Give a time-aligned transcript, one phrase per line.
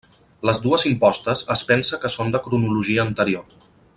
[0.49, 3.59] Les dues impostes es pensa que són de cronologia anterior.